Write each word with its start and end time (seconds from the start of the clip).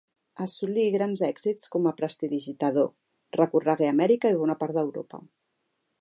Assolí 0.43 0.85
grans 0.93 1.21
èxits 1.27 1.69
com 1.75 1.85
a 1.91 1.93
prestidigitador: 1.99 2.89
recorregué 3.39 3.91
Amèrica 3.93 4.33
i 4.35 4.41
bona 4.43 4.57
part 4.65 4.79
d'Europa. 4.79 5.25